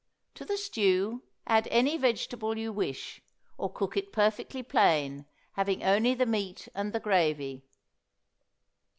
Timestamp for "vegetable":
1.95-2.57